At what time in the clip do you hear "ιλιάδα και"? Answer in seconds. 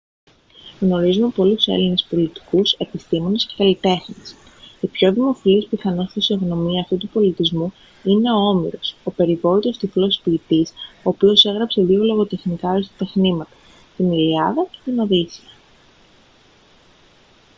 14.11-14.91